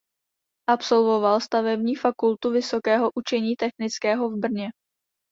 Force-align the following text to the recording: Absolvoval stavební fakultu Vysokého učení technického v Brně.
Absolvoval 0.69 1.39
stavební 1.41 1.95
fakultu 1.95 2.49
Vysokého 2.51 3.11
učení 3.15 3.55
technického 3.55 4.29
v 4.29 4.39
Brně. 4.39 4.69